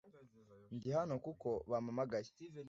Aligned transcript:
Ndi 0.75 0.89
hano 0.97 1.13
kuko 1.25 1.49
bamamagaye. 1.71 2.29